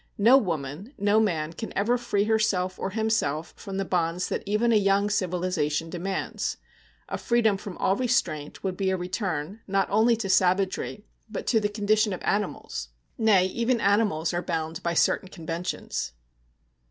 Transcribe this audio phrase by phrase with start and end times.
[0.17, 4.71] No woman, no man, can ever free herself or himself from the bonds that even
[4.71, 6.57] a young civilization demands.
[7.07, 11.59] A freedom from all restraint would be a return, not only to savagery, but to
[11.59, 16.13] the condition of animals nay, even animals are bound by certain conventions.